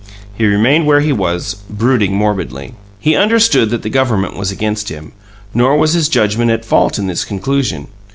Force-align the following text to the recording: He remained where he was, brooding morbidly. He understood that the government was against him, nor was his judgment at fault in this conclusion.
He 0.33 0.47
remained 0.47 0.87
where 0.87 1.01
he 1.01 1.13
was, 1.13 1.57
brooding 1.69 2.15
morbidly. 2.15 2.73
He 2.97 3.15
understood 3.15 3.69
that 3.69 3.83
the 3.83 3.89
government 3.91 4.35
was 4.35 4.49
against 4.51 4.89
him, 4.89 5.11
nor 5.53 5.77
was 5.77 5.93
his 5.93 6.09
judgment 6.09 6.49
at 6.49 6.65
fault 6.65 6.97
in 6.97 7.05
this 7.05 7.23
conclusion. 7.23 7.85